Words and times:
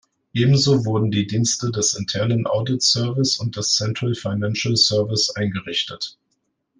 Ebenso 0.33 0.83
wurden 0.83 1.11
die 1.11 1.27
Dienste 1.27 1.69
des 1.69 1.93
internen 1.93 2.47
Audit 2.47 2.81
Service 2.81 3.37
und 3.39 3.55
des 3.55 3.75
Central 3.75 4.15
Financial 4.15 4.75
Service 4.75 5.29
eingerichtet. 5.35 6.17